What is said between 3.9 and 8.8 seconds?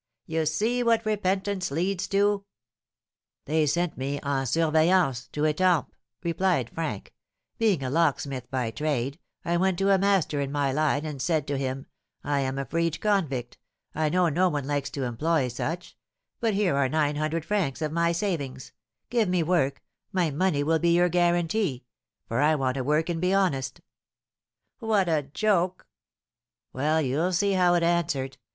me, en surveillance, to Etampes," replied Frank; "being a locksmith by